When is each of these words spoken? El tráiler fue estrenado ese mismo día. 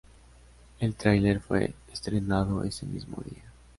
El 0.79 0.95
tráiler 0.95 1.39
fue 1.41 1.75
estrenado 1.93 2.63
ese 2.63 2.87
mismo 2.87 3.21
día. 3.23 3.53